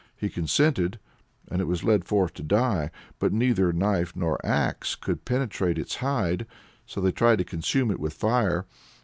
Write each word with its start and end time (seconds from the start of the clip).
He 0.17 0.29
consented, 0.29 0.97
and 1.47 1.61
it 1.61 1.65
was 1.67 1.83
led 1.83 2.05
forth 2.05 2.33
to 2.33 2.41
die. 2.41 2.89
But 3.19 3.33
neither 3.33 3.71
knife 3.71 4.15
nor 4.15 4.43
axe 4.43 4.95
could 4.95 5.25
penetrate 5.25 5.77
its 5.77 5.97
hide, 5.97 6.47
so 6.87 7.01
they 7.01 7.11
tried 7.11 7.37
to 7.37 7.43
consume 7.43 7.91
it 7.91 7.99
with 7.99 8.13
fire. 8.13 8.65